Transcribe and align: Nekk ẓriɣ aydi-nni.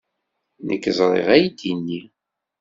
Nekk 0.67 0.85
ẓriɣ 0.97 1.27
aydi-nni. 1.35 2.01